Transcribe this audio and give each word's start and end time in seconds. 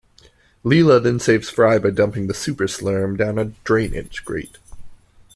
Leela 0.65 0.99
then 0.99 1.19
saves 1.19 1.51
Fry 1.51 1.77
by 1.77 1.91
dumping 1.91 2.25
the 2.25 2.33
super-slurm 2.33 3.15
down 3.15 3.37
a 3.37 3.45
drainage 3.63 4.25
grate. 4.25 4.57